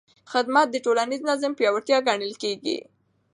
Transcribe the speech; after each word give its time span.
خدمت 0.31 0.67
د 0.71 0.75
ټولنیز 0.85 1.21
نظم 1.29 1.51
پیاوړتیا 1.59 1.97
ګڼل 2.07 2.33
کېږي. 2.43 2.77